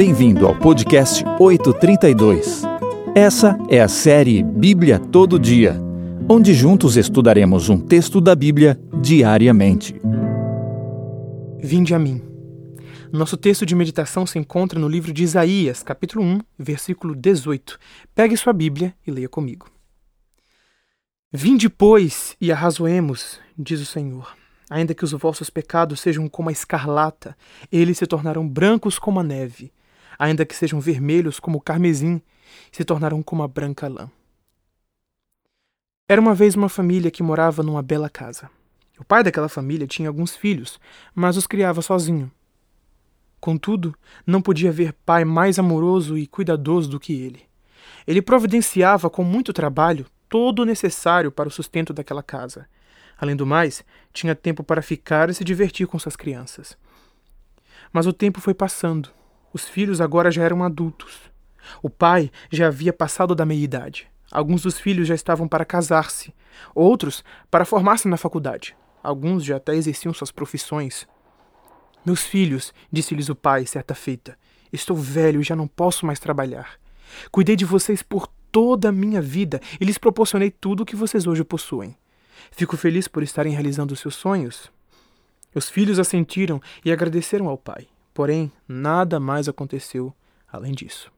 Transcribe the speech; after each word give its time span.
Bem-vindo 0.00 0.46
ao 0.46 0.58
podcast 0.58 1.22
832. 1.38 2.62
Essa 3.14 3.58
é 3.68 3.82
a 3.82 3.86
série 3.86 4.42
Bíblia 4.42 4.98
Todo 4.98 5.38
Dia, 5.38 5.78
onde 6.26 6.54
juntos 6.54 6.96
estudaremos 6.96 7.68
um 7.68 7.78
texto 7.78 8.18
da 8.18 8.34
Bíblia 8.34 8.80
diariamente. 9.02 10.00
Vinde 11.58 11.94
a 11.94 11.98
mim. 11.98 12.22
Nosso 13.12 13.36
texto 13.36 13.66
de 13.66 13.74
meditação 13.74 14.26
se 14.26 14.38
encontra 14.38 14.80
no 14.80 14.88
livro 14.88 15.12
de 15.12 15.22
Isaías, 15.22 15.82
capítulo 15.82 16.24
1, 16.24 16.38
versículo 16.58 17.14
18. 17.14 17.78
Pegue 18.14 18.38
sua 18.38 18.54
Bíblia 18.54 18.94
e 19.06 19.10
leia 19.10 19.28
comigo. 19.28 19.70
Vinde, 21.30 21.68
pois, 21.68 22.34
e 22.40 22.50
arrazoemos, 22.50 23.38
diz 23.54 23.82
o 23.82 23.86
Senhor. 23.86 24.34
Ainda 24.70 24.94
que 24.94 25.04
os 25.04 25.12
vossos 25.12 25.50
pecados 25.50 26.00
sejam 26.00 26.26
como 26.26 26.48
a 26.48 26.52
escarlata, 26.52 27.36
eles 27.70 27.98
se 27.98 28.06
tornarão 28.06 28.48
brancos 28.48 28.98
como 28.98 29.20
a 29.20 29.22
neve. 29.22 29.70
Ainda 30.20 30.44
que 30.44 30.54
sejam 30.54 30.78
vermelhos 30.78 31.40
como 31.40 31.56
o 31.56 31.60
carmesim, 31.60 32.20
se 32.70 32.84
tornarão 32.84 33.22
como 33.22 33.42
a 33.42 33.48
branca 33.48 33.88
lã. 33.88 34.10
Era 36.06 36.20
uma 36.20 36.34
vez 36.34 36.54
uma 36.54 36.68
família 36.68 37.10
que 37.10 37.22
morava 37.22 37.62
numa 37.62 37.82
bela 37.82 38.10
casa. 38.10 38.50
O 38.98 39.04
pai 39.04 39.24
daquela 39.24 39.48
família 39.48 39.86
tinha 39.86 40.08
alguns 40.08 40.36
filhos, 40.36 40.78
mas 41.14 41.38
os 41.38 41.46
criava 41.46 41.80
sozinho. 41.80 42.30
Contudo, 43.40 43.96
não 44.26 44.42
podia 44.42 44.68
haver 44.68 44.92
pai 44.92 45.24
mais 45.24 45.58
amoroso 45.58 46.18
e 46.18 46.26
cuidadoso 46.26 46.90
do 46.90 47.00
que 47.00 47.14
ele. 47.14 47.42
Ele 48.06 48.20
providenciava 48.20 49.08
com 49.08 49.24
muito 49.24 49.52
trabalho 49.52 50.04
todo 50.28 50.60
o 50.60 50.66
necessário 50.66 51.32
para 51.32 51.48
o 51.48 51.52
sustento 51.52 51.94
daquela 51.94 52.22
casa 52.22 52.68
Além 53.20 53.36
do 53.36 53.46
mais, 53.46 53.84
tinha 54.14 54.34
tempo 54.34 54.64
para 54.64 54.80
ficar 54.80 55.28
e 55.28 55.34
se 55.34 55.44
divertir 55.44 55.86
com 55.86 55.98
suas 55.98 56.16
crianças. 56.16 56.76
Mas 57.92 58.06
o 58.06 58.14
tempo 58.14 58.40
foi 58.40 58.54
passando. 58.54 59.10
Os 59.52 59.68
filhos 59.68 60.00
agora 60.00 60.30
já 60.30 60.42
eram 60.42 60.62
adultos. 60.62 61.18
O 61.82 61.90
pai 61.90 62.30
já 62.50 62.68
havia 62.68 62.92
passado 62.92 63.34
da 63.34 63.44
meia-idade. 63.44 64.08
Alguns 64.30 64.62
dos 64.62 64.78
filhos 64.78 65.08
já 65.08 65.14
estavam 65.14 65.48
para 65.48 65.64
casar-se, 65.64 66.32
outros 66.74 67.24
para 67.50 67.64
formar-se 67.64 68.06
na 68.06 68.16
faculdade. 68.16 68.76
Alguns 69.02 69.44
já 69.44 69.56
até 69.56 69.74
exerciam 69.74 70.14
suas 70.14 70.30
profissões. 70.30 71.08
Meus 72.06 72.22
filhos, 72.22 72.72
disse-lhes 72.92 73.28
o 73.28 73.34
pai 73.34 73.66
certa 73.66 73.94
feita, 73.94 74.38
estou 74.72 74.96
velho 74.96 75.40
e 75.40 75.44
já 75.44 75.56
não 75.56 75.66
posso 75.66 76.06
mais 76.06 76.20
trabalhar. 76.20 76.78
Cuidei 77.30 77.56
de 77.56 77.64
vocês 77.64 78.02
por 78.02 78.28
toda 78.52 78.88
a 78.88 78.92
minha 78.92 79.20
vida 79.20 79.60
e 79.80 79.84
lhes 79.84 79.98
proporcionei 79.98 80.50
tudo 80.50 80.82
o 80.82 80.86
que 80.86 80.96
vocês 80.96 81.26
hoje 81.26 81.42
possuem. 81.42 81.96
Fico 82.52 82.76
feliz 82.76 83.08
por 83.08 83.22
estarem 83.22 83.52
realizando 83.52 83.96
seus 83.96 84.14
sonhos. 84.14 84.70
Os 85.54 85.68
filhos 85.68 85.98
assentiram 85.98 86.60
e 86.84 86.92
agradeceram 86.92 87.48
ao 87.48 87.58
pai, 87.58 87.88
porém 88.20 88.52
nada 88.68 89.18
mais 89.18 89.48
aconteceu 89.48 90.14
além 90.52 90.72
disso. 90.72 91.10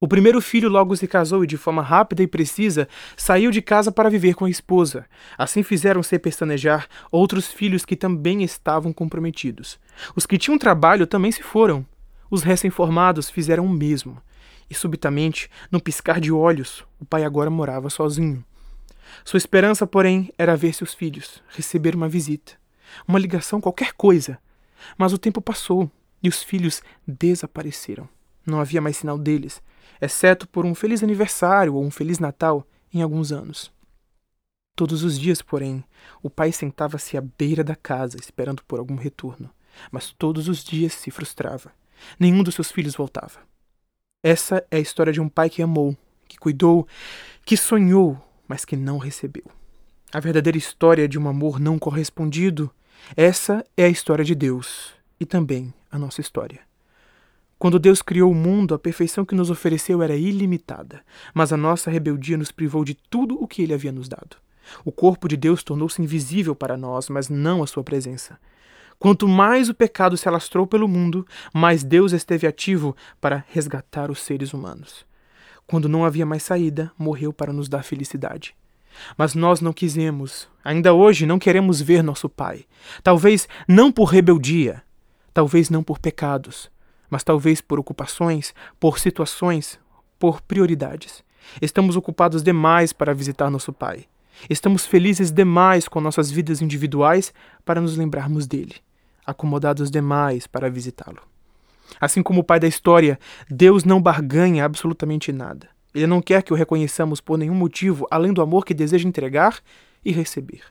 O 0.00 0.06
primeiro 0.06 0.40
filho 0.40 0.68
logo 0.68 0.94
se 0.94 1.08
casou 1.08 1.42
e, 1.42 1.46
de 1.48 1.56
forma 1.56 1.82
rápida 1.82 2.22
e 2.22 2.26
precisa, 2.28 2.86
saiu 3.16 3.50
de 3.50 3.60
casa 3.60 3.90
para 3.90 4.08
viver 4.08 4.34
com 4.34 4.44
a 4.44 4.48
esposa. 4.48 5.06
Assim 5.36 5.64
fizeram-se 5.64 6.16
pestanejar 6.20 6.86
outros 7.10 7.48
filhos 7.48 7.84
que 7.84 7.96
também 7.96 8.44
estavam 8.44 8.92
comprometidos. 8.92 9.76
Os 10.14 10.24
que 10.24 10.38
tinham 10.38 10.56
trabalho 10.56 11.04
também 11.04 11.32
se 11.32 11.42
foram. 11.42 11.84
Os 12.30 12.44
recém-formados 12.44 13.28
fizeram 13.28 13.66
o 13.66 13.68
mesmo. 13.68 14.22
E 14.70 14.74
subitamente, 14.74 15.50
num 15.68 15.80
piscar 15.80 16.20
de 16.20 16.30
olhos, 16.30 16.84
o 17.00 17.04
pai 17.04 17.24
agora 17.24 17.50
morava 17.50 17.90
sozinho. 17.90 18.44
Sua 19.24 19.38
esperança, 19.38 19.84
porém, 19.84 20.32
era 20.38 20.56
ver 20.56 20.74
seus 20.74 20.94
filhos, 20.94 21.42
receber 21.48 21.96
uma 21.96 22.08
visita, 22.08 22.52
uma 23.08 23.18
ligação, 23.18 23.60
qualquer 23.60 23.94
coisa. 23.94 24.38
Mas 24.96 25.12
o 25.12 25.18
tempo 25.18 25.40
passou 25.40 25.90
e 26.22 26.28
os 26.28 26.42
filhos 26.42 26.82
desapareceram. 27.06 28.08
Não 28.46 28.60
havia 28.60 28.80
mais 28.80 28.96
sinal 28.96 29.18
deles, 29.18 29.62
exceto 30.00 30.48
por 30.48 30.64
um 30.64 30.74
feliz 30.74 31.02
aniversário 31.02 31.74
ou 31.74 31.84
um 31.84 31.90
feliz 31.90 32.18
Natal 32.18 32.66
em 32.92 33.02
alguns 33.02 33.32
anos. 33.32 33.72
Todos 34.74 35.04
os 35.04 35.18
dias, 35.18 35.42
porém, 35.42 35.84
o 36.22 36.30
pai 36.30 36.52
sentava-se 36.52 37.16
à 37.16 37.20
beira 37.20 37.62
da 37.62 37.76
casa 37.76 38.16
esperando 38.18 38.64
por 38.64 38.78
algum 38.78 38.94
retorno, 38.94 39.50
mas 39.90 40.12
todos 40.12 40.48
os 40.48 40.64
dias 40.64 40.94
se 40.94 41.10
frustrava. 41.10 41.72
Nenhum 42.18 42.42
dos 42.42 42.54
seus 42.54 42.70
filhos 42.70 42.94
voltava. 42.94 43.40
Essa 44.22 44.64
é 44.70 44.78
a 44.78 44.80
história 44.80 45.12
de 45.12 45.20
um 45.20 45.28
pai 45.28 45.50
que 45.50 45.62
amou, 45.62 45.96
que 46.26 46.38
cuidou, 46.38 46.86
que 47.44 47.56
sonhou, 47.56 48.18
mas 48.48 48.64
que 48.64 48.76
não 48.76 48.98
recebeu. 48.98 49.44
A 50.12 50.18
verdadeira 50.18 50.58
história 50.58 51.06
de 51.06 51.18
um 51.18 51.28
amor 51.28 51.60
não 51.60 51.78
correspondido, 51.78 52.70
essa 53.16 53.64
é 53.76 53.84
a 53.84 53.88
história 53.88 54.24
de 54.24 54.34
Deus 54.34 54.92
e 55.18 55.26
também 55.26 55.72
a 55.90 55.98
nossa 55.98 56.20
história. 56.20 56.60
Quando 57.58 57.78
Deus 57.78 58.00
criou 58.00 58.32
o 58.32 58.34
mundo, 58.34 58.74
a 58.74 58.78
perfeição 58.78 59.24
que 59.24 59.34
nos 59.34 59.50
ofereceu 59.50 60.02
era 60.02 60.16
ilimitada, 60.16 61.02
mas 61.34 61.52
a 61.52 61.56
nossa 61.56 61.90
rebeldia 61.90 62.38
nos 62.38 62.50
privou 62.50 62.84
de 62.84 62.94
tudo 62.94 63.34
o 63.42 63.46
que 63.46 63.62
ele 63.62 63.74
havia 63.74 63.92
nos 63.92 64.08
dado. 64.08 64.36
O 64.84 64.90
corpo 64.90 65.28
de 65.28 65.36
Deus 65.36 65.62
tornou-se 65.62 66.00
invisível 66.00 66.54
para 66.54 66.76
nós, 66.76 67.08
mas 67.08 67.28
não 67.28 67.62
a 67.62 67.66
sua 67.66 67.84
presença. 67.84 68.38
Quanto 68.98 69.26
mais 69.26 69.68
o 69.68 69.74
pecado 69.74 70.16
se 70.16 70.28
alastrou 70.28 70.66
pelo 70.66 70.88
mundo, 70.88 71.26
mais 71.52 71.82
Deus 71.82 72.12
esteve 72.12 72.46
ativo 72.46 72.96
para 73.20 73.44
resgatar 73.48 74.10
os 74.10 74.20
seres 74.20 74.52
humanos. 74.52 75.04
Quando 75.66 75.88
não 75.88 76.04
havia 76.04 76.26
mais 76.26 76.42
saída, 76.42 76.90
morreu 76.98 77.32
para 77.32 77.52
nos 77.52 77.68
dar 77.68 77.82
felicidade. 77.82 78.54
Mas 79.16 79.34
nós 79.34 79.60
não 79.60 79.72
quisemos, 79.72 80.48
ainda 80.64 80.92
hoje 80.92 81.24
não 81.24 81.38
queremos 81.38 81.80
ver 81.80 82.02
nosso 82.02 82.28
Pai. 82.28 82.64
Talvez 83.02 83.48
não 83.68 83.92
por 83.92 84.04
rebeldia, 84.06 84.82
talvez 85.32 85.70
não 85.70 85.82
por 85.82 85.98
pecados, 85.98 86.70
mas 87.08 87.24
talvez 87.24 87.60
por 87.60 87.78
ocupações, 87.78 88.54
por 88.78 88.98
situações, 88.98 89.78
por 90.18 90.40
prioridades. 90.40 91.24
Estamos 91.60 91.96
ocupados 91.96 92.42
demais 92.42 92.92
para 92.92 93.14
visitar 93.14 93.50
nosso 93.50 93.72
Pai. 93.72 94.06
Estamos 94.48 94.86
felizes 94.86 95.30
demais 95.30 95.88
com 95.88 96.00
nossas 96.00 96.30
vidas 96.30 96.62
individuais 96.62 97.32
para 97.64 97.80
nos 97.80 97.96
lembrarmos 97.96 98.46
dele, 98.46 98.76
acomodados 99.26 99.90
demais 99.90 100.46
para 100.46 100.70
visitá-lo. 100.70 101.20
Assim 102.00 102.22
como 102.22 102.40
o 102.40 102.44
pai 102.44 102.60
da 102.60 102.68
história, 102.68 103.18
Deus 103.50 103.84
não 103.84 104.00
barganha 104.00 104.64
absolutamente 104.64 105.32
nada. 105.32 105.68
Ele 105.94 106.06
não 106.06 106.22
quer 106.22 106.42
que 106.42 106.52
o 106.52 106.56
reconheçamos 106.56 107.20
por 107.20 107.36
nenhum 107.36 107.54
motivo 107.54 108.06
além 108.10 108.32
do 108.32 108.40
amor 108.40 108.64
que 108.64 108.72
deseja 108.72 109.08
entregar 109.08 109.58
e 110.04 110.12
receber. 110.12 110.62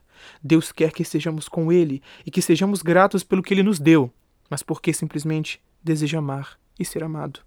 Deus 0.41 0.71
quer 0.71 0.91
que 0.91 1.01
estejamos 1.01 1.47
com 1.47 1.71
Ele 1.71 2.01
e 2.25 2.31
que 2.31 2.41
sejamos 2.41 2.81
gratos 2.81 3.23
pelo 3.23 3.43
que 3.43 3.53
Ele 3.53 3.63
nos 3.63 3.79
deu, 3.79 4.11
mas 4.49 4.63
porque 4.63 4.93
simplesmente 4.93 5.61
deseja 5.83 6.19
amar 6.19 6.57
e 6.79 6.85
ser 6.85 7.03
amado. 7.03 7.41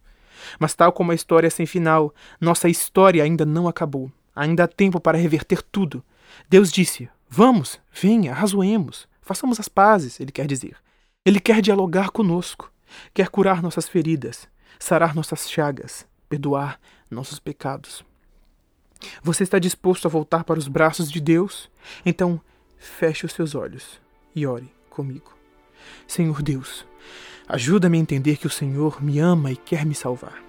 Mas, 0.58 0.74
tal 0.74 0.92
como 0.92 1.12
a 1.12 1.14
história 1.14 1.50
sem 1.50 1.66
final, 1.66 2.14
nossa 2.40 2.68
história 2.68 3.22
ainda 3.22 3.44
não 3.44 3.68
acabou. 3.68 4.10
Ainda 4.34 4.64
há 4.64 4.68
tempo 4.68 5.00
para 5.00 5.18
reverter 5.18 5.62
tudo. 5.62 6.02
Deus 6.48 6.72
disse: 6.72 7.08
Vamos, 7.28 7.80
venha, 7.92 8.32
razoemos, 8.32 9.06
façamos 9.20 9.60
as 9.60 9.68
pazes, 9.68 10.20
Ele 10.20 10.32
quer 10.32 10.46
dizer. 10.46 10.76
Ele 11.24 11.38
quer 11.38 11.60
dialogar 11.60 12.10
conosco. 12.10 12.72
Quer 13.14 13.28
curar 13.28 13.62
nossas 13.62 13.88
feridas, 13.88 14.48
sarar 14.78 15.14
nossas 15.14 15.50
chagas, 15.50 16.06
perdoar 16.28 16.78
nossos 17.10 17.38
pecados. 17.38 18.04
Você 19.22 19.42
está 19.42 19.58
disposto 19.58 20.06
a 20.06 20.10
voltar 20.10 20.44
para 20.44 20.58
os 20.58 20.68
braços 20.68 21.10
de 21.10 21.20
Deus? 21.20 21.70
Então, 22.04 22.40
feche 22.76 23.26
os 23.26 23.32
seus 23.32 23.54
olhos 23.54 24.00
e 24.34 24.46
ore 24.46 24.70
comigo. 24.90 25.41
Senhor 26.06 26.42
Deus, 26.42 26.86
ajuda-me 27.48 27.98
a 27.98 28.00
entender 28.00 28.36
que 28.36 28.46
o 28.46 28.50
Senhor 28.50 29.02
me 29.02 29.18
ama 29.18 29.52
e 29.52 29.56
quer 29.56 29.84
me 29.84 29.94
salvar. 29.94 30.42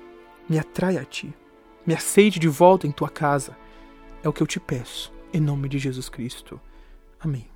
Me 0.49 0.59
atrai 0.59 0.97
a 0.97 1.05
Ti. 1.05 1.33
Me 1.85 1.93
aceite 1.93 2.39
de 2.39 2.47
volta 2.47 2.87
em 2.87 2.91
Tua 2.91 3.09
casa. 3.09 3.55
É 4.23 4.29
o 4.29 4.33
que 4.33 4.41
eu 4.41 4.47
te 4.47 4.59
peço, 4.59 5.11
em 5.33 5.39
nome 5.39 5.67
de 5.67 5.77
Jesus 5.79 6.09
Cristo. 6.09 6.59
Amém. 7.19 7.47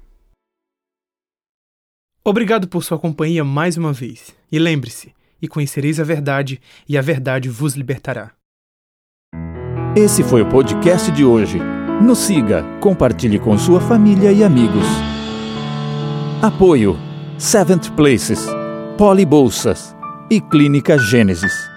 Obrigado 2.24 2.68
por 2.68 2.84
sua 2.84 3.00
companhia 3.00 3.44
mais 3.44 3.78
uma 3.78 3.94
vez. 3.94 4.36
E 4.52 4.60
lembre-se: 4.60 5.14
e 5.42 5.48
conhecereis 5.48 6.00
a 6.00 6.04
verdade, 6.04 6.60
e 6.88 6.98
a 6.98 7.02
verdade 7.02 7.50
vos 7.50 7.74
libertará. 7.74 8.32
Esse 9.96 10.24
foi 10.24 10.42
o 10.42 10.50
podcast 10.50 11.12
de 11.12 11.24
hoje. 11.24 11.60
Nos 12.02 12.20
siga, 12.20 12.64
compartilhe 12.80 13.40
com 13.40 13.58
sua 13.58 13.82
família 13.82 14.32
e 14.32 14.44
amigos. 14.44 14.86
Apoio: 16.42 17.07
Seventh 17.40 17.92
Places, 17.92 18.44
Poli 18.98 19.24
Bolsas 19.24 19.96
e 20.28 20.42
Clínica 20.42 20.98
Gênesis. 20.98 21.77